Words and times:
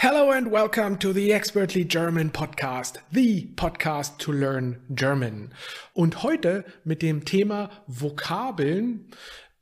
Hello 0.00 0.30
and 0.30 0.52
welcome 0.52 0.96
to 1.00 1.12
the 1.12 1.32
Expertly 1.32 1.84
German 1.84 2.30
Podcast, 2.30 2.98
the 3.10 3.48
podcast 3.56 4.18
to 4.18 4.30
learn 4.30 4.80
German. 4.94 5.50
Und 5.92 6.22
heute 6.22 6.64
mit 6.84 7.02
dem 7.02 7.24
Thema 7.24 7.68
Vokabeln, 7.88 9.10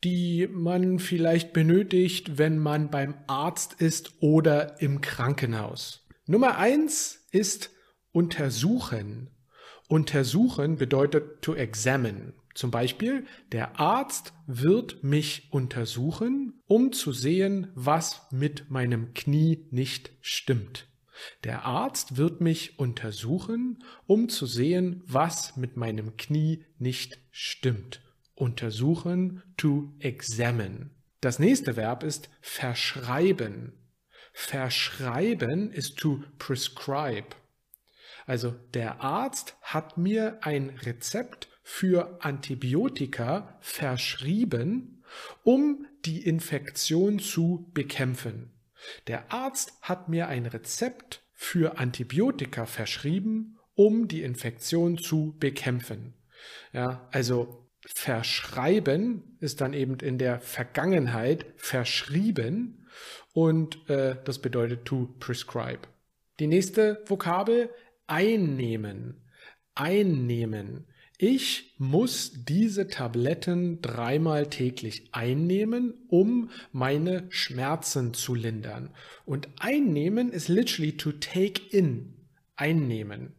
die 0.05 0.47
man 0.47 0.99
vielleicht 0.99 1.55
benötigt, 1.55 2.37
wenn 2.37 2.59
man 2.59 2.91
beim 2.91 3.15
Arzt 3.27 3.81
ist 3.81 4.13
oder 4.21 4.79
im 4.83 5.01
Krankenhaus. 5.01 6.05
Nummer 6.27 6.59
eins 6.59 7.25
ist 7.33 7.71
untersuchen. 8.13 9.31
Untersuchen 9.89 10.77
bedeutet 10.77 11.41
to 11.41 11.55
examine. 11.55 12.35
Zum 12.57 12.71
Beispiel, 12.71 13.27
der 13.53 13.79
Arzt 13.79 14.33
wird 14.47 15.05
mich 15.05 15.49
untersuchen, 15.53 16.55
um 16.67 16.91
zu 16.91 17.13
sehen, 17.13 17.71
was 17.75 18.23
mit 18.31 18.71
meinem 18.71 19.13
Knie 19.13 19.67
nicht 19.71 20.11
stimmt. 20.23 20.89
Der 21.45 21.67
Arzt 21.67 22.17
wird 22.17 22.41
mich 22.41 22.79
untersuchen, 22.79 23.85
um 24.07 24.31
zu 24.31 24.47
sehen, 24.47 25.03
was 25.07 25.59
mit 25.59 25.77
meinem 25.77 26.17
Knie 26.17 26.65
nicht 26.79 27.19
stimmt. 27.31 28.01
Untersuchen, 28.35 29.43
to 29.59 29.93
examine. 29.99 30.89
Das 31.21 31.39
nächste 31.39 31.77
Verb 31.77 32.03
ist 32.03 32.31
verschreiben. 32.41 33.75
Verschreiben 34.33 35.71
ist 35.73 35.99
to 35.99 36.23
prescribe. 36.39 37.37
Also 38.25 38.53
der 38.73 39.03
Arzt 39.03 39.59
hat 39.61 39.99
mir 39.99 40.39
ein 40.41 40.71
Rezept 40.71 41.51
für 41.69 42.25
Antibiotika 42.25 43.59
verschrieben, 43.61 45.03
um 45.43 45.85
die 46.05 46.25
Infektion 46.25 47.19
zu 47.19 47.69
bekämpfen. 47.75 48.53
Der 49.09 49.33
Arzt 49.33 49.73
hat 49.83 50.09
mir 50.09 50.29
ein 50.29 50.47
Rezept 50.47 51.25
für 51.33 51.79
Antibiotika 51.79 52.67
verschrieben, 52.67 53.59
um 53.75 54.07
die 54.07 54.23
Infektion 54.23 54.97
zu 54.97 55.35
bekämpfen. 55.41 56.15
Ja, 56.73 57.09
also 57.11 57.69
verschreiben 57.85 59.37
ist 59.41 59.61
dann 59.61 59.73
eben 59.73 59.99
in 59.99 60.19
der 60.19 60.39
Vergangenheit 60.39 61.47
verschrieben 61.57 62.87
und 63.33 63.91
äh, 63.91 64.15
das 64.25 64.39
bedeutet 64.39 64.85
to 64.85 65.17
prescribe. 65.19 65.81
Die 66.39 66.47
nächste 66.47 67.03
Vokabel 67.07 67.71
einnehmen. 68.07 69.21
Einnehmen. 69.75 70.87
Ich 71.19 71.75
muss 71.79 72.45
diese 72.45 72.89
Tabletten 72.89 73.81
dreimal 73.81 74.49
täglich 74.49 75.09
einnehmen, 75.13 75.95
um 76.09 76.51
meine 76.73 77.25
Schmerzen 77.31 78.13
zu 78.13 78.35
lindern. 78.35 78.91
Und 79.25 79.49
einnehmen 79.59 80.31
ist 80.31 80.49
literally 80.49 80.97
to 80.97 81.13
take 81.13 81.63
in. 81.71 82.13
Einnehmen. 82.55 83.35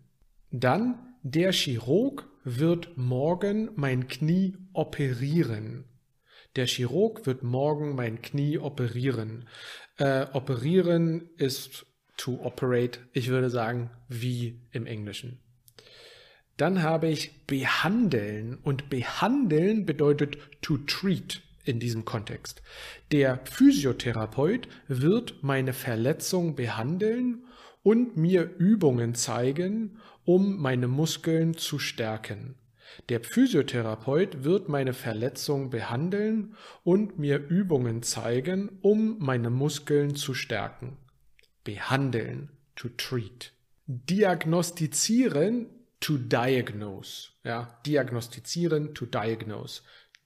Dann 0.52 1.16
der 1.22 1.52
Chirurg 1.52 2.28
wird 2.44 2.98
morgen 2.98 3.70
mein 3.76 4.08
Knie 4.08 4.56
operieren. 4.74 5.86
Der 6.56 6.66
Chirurg 6.66 7.28
wird 7.28 7.44
morgen 7.44 7.94
mein 7.94 8.22
Knie 8.24 8.58
operieren. 8.58 9.48
Äh, 9.98 10.26
operieren 10.34 11.30
ist 11.38 11.86
to 12.16 12.40
operate. 12.44 13.02
Ich 13.14 13.28
würde 13.28 13.52
sagen, 13.52 13.92
wie 14.08 14.62
im 14.72 14.88
Englischen. 14.88 15.40
Dann 16.58 16.82
habe 16.82 17.08
ich 17.08 17.46
behandeln 17.46 18.58
und 18.64 18.90
behandeln 18.90 19.86
bedeutet 19.86 20.38
to 20.62 20.78
treat 20.80 21.42
in 21.64 21.80
diesem 21.80 22.04
Kontext. 22.04 22.62
Der 23.12 23.40
Physiotherapeut 23.46 24.68
wird 24.88 25.44
meine 25.44 25.74
Verletzung 25.74 26.56
behandeln 26.56 27.44
und 27.84 28.18
mir 28.18 28.50
Übungen 28.58 29.16
zeigen, 29.16 30.00
um 30.26 30.58
meine 30.58 30.88
Muskeln 30.88 31.56
zu 31.56 31.80
stärken. 31.80 32.56
Der 33.10 33.22
Physiotherapeut 33.22 34.44
wird 34.44 34.70
meine 34.70 34.94
Verletzung 34.94 35.70
behandeln 35.70 36.56
und 36.84 37.20
mir 37.20 37.38
Übungen 37.38 38.02
zeigen, 38.02 38.80
um 38.82 39.18
meine 39.20 39.50
Muskeln 39.50 40.16
zu 40.16 40.34
stärken. 40.34 40.98
Behandeln, 41.64 42.50
to 42.76 42.90
treat. 42.90 43.54
Diagnostizieren 43.86 45.68
to 46.00 46.18
diagnose. 46.18 47.30
Ja, 47.44 47.80
diagnostizieren, 47.86 48.94
to 48.94 49.06
diagnose. 49.06 49.82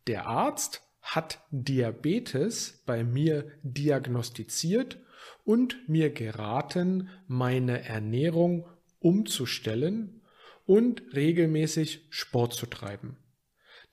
Der 0.07 0.25
Arzt 0.27 0.81
hat 1.01 1.39
Diabetes 1.51 2.83
bei 2.85 3.03
mir 3.03 3.51
diagnostiziert 3.63 4.99
und 5.43 5.89
mir 5.89 6.11
geraten, 6.11 7.09
meine 7.27 7.83
Ernährung 7.83 8.67
umzustellen 8.99 10.21
und 10.65 11.01
regelmäßig 11.13 12.05
Sport 12.09 12.53
zu 12.53 12.65
treiben. 12.65 13.17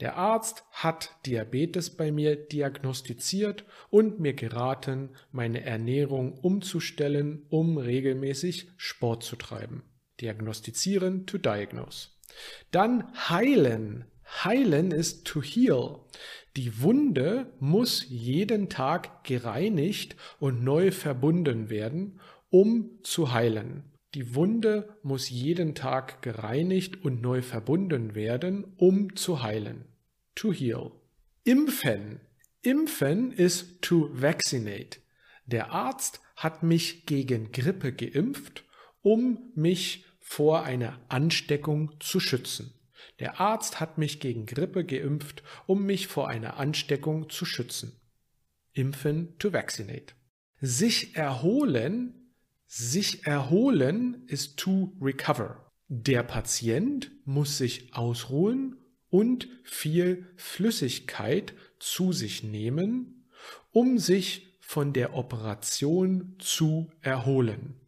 Der 0.00 0.16
Arzt 0.16 0.64
hat 0.70 1.16
Diabetes 1.26 1.96
bei 1.96 2.12
mir 2.12 2.36
diagnostiziert 2.36 3.64
und 3.90 4.20
mir 4.20 4.34
geraten, 4.34 5.16
meine 5.32 5.64
Ernährung 5.64 6.38
umzustellen, 6.38 7.46
um 7.48 7.78
regelmäßig 7.78 8.70
Sport 8.76 9.24
zu 9.24 9.34
treiben. 9.34 9.82
Diagnostizieren, 10.20 11.26
to 11.26 11.38
diagnose. 11.38 12.08
Dann 12.70 13.04
heilen. 13.28 14.04
Heilen 14.44 14.90
ist 14.90 15.24
to 15.24 15.42
heal. 15.42 16.00
Die 16.56 16.82
Wunde 16.82 17.46
muss 17.60 18.04
jeden 18.08 18.68
Tag 18.68 19.24
gereinigt 19.24 20.16
und 20.38 20.62
neu 20.62 20.90
verbunden 20.90 21.70
werden, 21.70 22.20
um 22.50 22.98
zu 23.02 23.32
heilen. 23.32 23.84
Die 24.14 24.34
Wunde 24.34 24.96
muss 25.02 25.28
jeden 25.30 25.74
Tag 25.74 26.22
gereinigt 26.22 27.04
und 27.04 27.22
neu 27.22 27.42
verbunden 27.42 28.14
werden, 28.14 28.72
um 28.76 29.14
zu 29.16 29.42
heilen. 29.42 29.84
To 30.34 30.52
heal. 30.52 30.92
Impfen. 31.44 32.20
Impfen 32.62 33.32
ist 33.32 33.82
to 33.82 34.10
vaccinate. 34.12 34.98
Der 35.46 35.72
Arzt 35.72 36.20
hat 36.36 36.62
mich 36.62 37.06
gegen 37.06 37.52
Grippe 37.52 37.92
geimpft, 37.92 38.64
um 39.02 39.52
mich 39.54 40.04
vor 40.28 40.64
einer 40.64 41.00
Ansteckung 41.08 41.98
zu 42.00 42.20
schützen. 42.20 42.74
Der 43.18 43.40
Arzt 43.40 43.80
hat 43.80 43.96
mich 43.96 44.20
gegen 44.20 44.44
Grippe 44.44 44.84
geimpft, 44.84 45.42
um 45.66 45.86
mich 45.86 46.06
vor 46.06 46.28
einer 46.28 46.58
Ansteckung 46.58 47.30
zu 47.30 47.46
schützen. 47.46 47.98
Impfen 48.74 49.38
to 49.38 49.54
vaccinate. 49.54 50.12
Sich 50.60 51.16
erholen, 51.16 52.34
sich 52.66 53.26
erholen 53.26 54.26
ist 54.26 54.58
to 54.58 54.94
recover. 55.00 55.72
Der 55.88 56.22
Patient 56.22 57.10
muss 57.24 57.56
sich 57.56 57.94
ausruhen 57.94 58.76
und 59.08 59.48
viel 59.64 60.26
Flüssigkeit 60.36 61.54
zu 61.78 62.12
sich 62.12 62.42
nehmen, 62.42 63.26
um 63.70 63.98
sich 63.98 64.58
von 64.60 64.92
der 64.92 65.14
Operation 65.14 66.36
zu 66.38 66.90
erholen. 67.00 67.80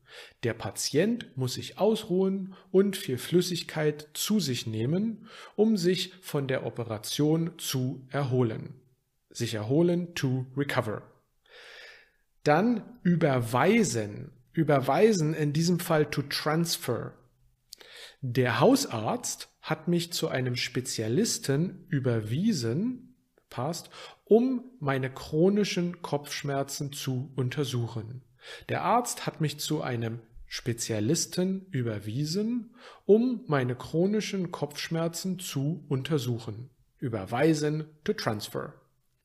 Der 0.43 0.55
Patient 0.55 1.37
muss 1.37 1.55
sich 1.55 1.79
ausruhen 1.79 2.55
und 2.71 2.97
viel 2.97 3.19
Flüssigkeit 3.19 4.09
zu 4.15 4.41
sich 4.41 4.67
nehmen, 4.67 5.29
um 5.57 5.77
sich 5.77 6.15
von 6.21 6.49
der 6.49 6.67
Operation 6.67 7.59
zu 7.59 8.07
erholen. 8.11 8.75
Sich 9.31 9.55
erholen 9.55 10.15
to 10.15 10.47
recover. 10.57 11.03
Dann 12.43 12.99
überweisen. 13.03 14.33
Überweisen 14.53 15.35
in 15.35 15.53
diesem 15.53 15.79
Fall 15.79 16.07
to 16.07 16.23
transfer. 16.23 17.15
Der 18.23 18.61
Hausarzt 18.61 19.49
hat 19.63 19.89
mich 19.89 20.13
zu 20.13 20.29
einem 20.29 20.57
Spezialisten 20.57 21.87
überwiesen, 21.89 23.17
passt, 23.49 23.91
um 24.25 24.65
meine 24.79 25.13
chronischen 25.13 26.03
Kopfschmerzen 26.03 26.93
zu 26.93 27.33
untersuchen. 27.37 28.23
Der 28.69 28.83
Arzt 28.83 29.27
hat 29.27 29.41
mich 29.41 29.59
zu 29.59 29.83
einem 29.83 30.21
Spezialisten 30.47 31.67
überwiesen, 31.71 32.75
um 33.07 33.45
meine 33.47 33.77
chronischen 33.77 34.51
Kopfschmerzen 34.51 35.39
zu 35.39 35.85
untersuchen. 35.89 36.71
Überweisen 36.99 37.85
to 38.05 38.13
transfer. 38.13 38.75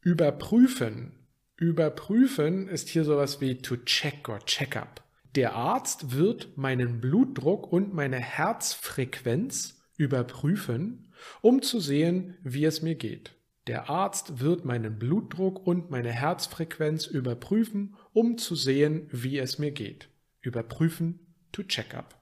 Überprüfen. 0.02 1.14
Überprüfen 1.58 2.68
ist 2.68 2.90
hier 2.90 3.04
sowas 3.06 3.42
wie 3.42 3.58
to 3.58 3.78
check 3.78 4.30
or 4.30 4.40
check 4.46 4.76
up. 4.78 5.04
Der 5.36 5.56
Arzt 5.56 6.16
wird 6.16 6.58
meinen 6.58 7.02
Blutdruck 7.02 7.72
und 7.72 7.94
meine 7.94 8.20
Herzfrequenz 8.20 9.82
überprüfen, 9.98 11.12
um 11.42 11.62
zu 11.62 11.80
sehen, 11.80 12.38
wie 12.44 12.66
es 12.66 12.82
mir 12.82 12.96
geht. 12.96 13.36
Der 13.68 13.90
Arzt 13.90 14.40
wird 14.40 14.64
meinen 14.64 15.00
Blutdruck 15.00 15.66
und 15.66 15.90
meine 15.90 16.12
Herzfrequenz 16.12 17.08
überprüfen, 17.08 17.96
um 18.14 18.38
zu 18.38 18.56
sehen, 18.56 19.08
wie 19.12 19.40
es 19.40 19.58
mir 19.58 19.72
geht. 19.72 20.10
Überprüfen 20.42 21.20
to 21.52 21.64
check 21.64 21.96
up. 21.96 22.22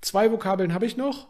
Zwei 0.00 0.30
Vokabeln 0.30 0.72
habe 0.72 0.86
ich 0.86 0.96
noch. 0.96 1.28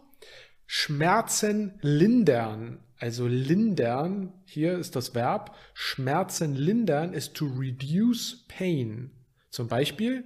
Schmerzen 0.66 1.78
lindern. 1.80 2.80
Also 2.98 3.26
lindern, 3.26 4.32
hier 4.44 4.78
ist 4.78 4.96
das 4.96 5.14
Verb. 5.14 5.56
Schmerzen 5.74 6.54
lindern 6.54 7.12
ist 7.12 7.34
to 7.34 7.46
reduce 7.46 8.46
pain. 8.48 9.10
Zum 9.50 9.68
Beispiel, 9.68 10.24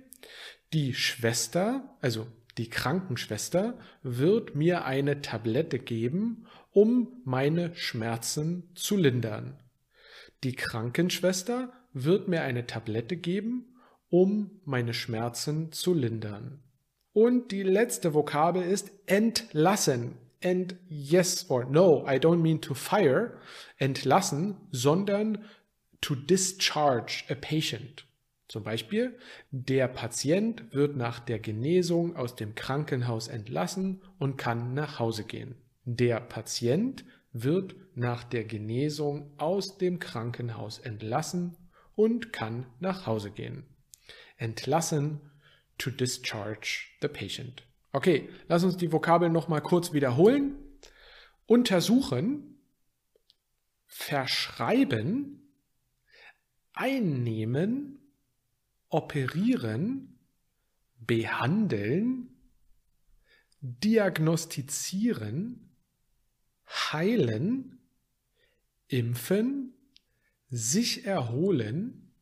Die 0.73 0.93
Schwester, 0.93 1.97
also 2.03 2.27
die 2.59 2.69
Krankenschwester, 2.69 3.79
wird 4.03 4.55
mir 4.55 4.85
eine 4.85 5.23
Tablette 5.23 5.79
geben, 5.79 6.47
um 6.79 7.09
meine 7.25 7.75
Schmerzen 7.75 8.71
zu 8.77 8.97
lindern. 8.97 9.59
Die 10.45 10.53
Krankenschwester 10.53 11.73
wird 11.93 12.29
mir 12.29 12.43
eine 12.43 12.69
Tablette 12.69 13.17
geben, 13.17 13.75
um 14.11 14.61
meine 14.65 14.95
Schmerzen 14.95 15.73
zu 15.73 15.93
lindern. 15.93 16.63
Und 17.13 17.51
die 17.51 17.65
letzte 17.65 18.15
Vokabel 18.15 18.63
ist 18.63 18.93
entlassen. 19.07 20.19
And 20.41 20.77
yes 20.89 21.51
or 21.51 21.65
no, 21.65 22.07
I 22.07 22.21
don't 22.21 22.37
mean 22.37 22.61
to 22.61 22.75
fire, 22.75 23.41
entlassen, 23.79 24.59
sondern 24.71 25.45
to 26.01 26.15
discharge 26.15 27.25
a 27.29 27.35
patient. 27.35 28.07
Zum 28.47 28.63
Beispiel, 28.63 29.19
der 29.51 29.89
Patient 29.89 30.73
wird 30.73 30.97
nach 30.97 31.19
der 31.19 31.41
Genesung 31.41 32.15
aus 32.15 32.37
dem 32.37 32.55
Krankenhaus 32.55 33.27
entlassen 33.27 34.01
und 34.21 34.37
kann 34.37 34.75
nach 34.75 35.01
Hause 35.01 35.25
gehen. 35.25 35.57
Der 35.91 36.21
Patient 36.21 37.03
wird 37.33 37.75
nach 37.95 38.23
der 38.23 38.45
Genesung 38.45 39.33
aus 39.39 39.79
dem 39.79 39.99
Krankenhaus 39.99 40.79
entlassen 40.79 41.57
und 41.95 42.31
kann 42.31 42.67
nach 42.79 43.07
Hause 43.07 43.31
gehen. 43.31 43.65
Entlassen 44.37 45.23
to 45.79 45.91
discharge 45.91 46.89
the 47.01 47.09
patient. 47.09 47.63
Okay, 47.93 48.29
lass 48.49 48.65
uns 48.65 48.77
die 48.77 48.93
Vokabeln 48.93 49.33
nochmal 49.33 49.63
kurz 49.63 49.95
wiederholen. 49.95 50.59
Untersuchen, 51.47 52.61
verschreiben, 53.87 55.55
einnehmen, 56.75 57.99
operieren, 58.91 60.19
behandeln, 60.99 62.37
diagnostizieren, 63.63 65.68
heilen, 66.69 67.79
impfen, 68.89 69.75
sich 70.51 71.05
erholen, 71.05 72.13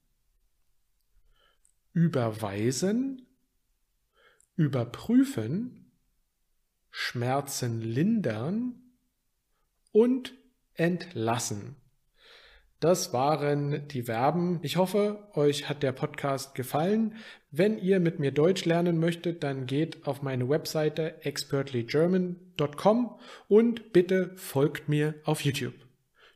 überweisen, 1.93 3.27
überprüfen, 4.57 5.93
Schmerzen 6.91 7.81
lindern 7.81 8.83
und 9.93 10.35
entlassen. 10.75 11.77
Das 12.81 13.13
waren 13.15 13.89
die 13.89 14.03
Verben. 14.03 14.59
Ich 14.63 14.77
hoffe, 14.77 15.29
euch 15.33 15.69
hat 15.69 15.83
der 15.83 15.93
Podcast 15.93 16.55
gefallen. 16.55 17.15
Wenn 17.51 17.79
ihr 17.79 18.01
mit 18.01 18.19
mir 18.19 18.33
Deutsch 18.33 18.67
lernen 18.67 18.99
möchtet, 18.99 19.43
dann 19.43 19.67
geht 19.67 20.07
auf 20.07 20.21
meine 20.21 20.49
Webseite 20.49 21.25
expertlygerman.com 21.25 23.19
und 23.49 23.93
bitte 23.95 24.33
folgt 24.37 24.91
mir 24.91 25.15
auf 25.25 25.41
YouTube. 25.41 25.75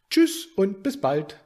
Tschüss 0.09 0.47
und 0.57 0.83
bis 0.83 0.99
bald. 0.99 1.39